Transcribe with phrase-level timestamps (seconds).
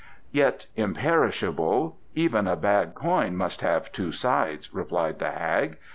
[0.31, 5.77] "Yet, imperishable, even a bad coin must have two sides," replied the hag.